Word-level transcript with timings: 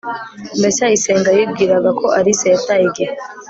ndacyayisenga 0.57 1.29
yibwiraga 1.37 1.89
ko 1.99 2.05
alice 2.19 2.45
yataye 2.53 2.83
igihe 2.89 3.13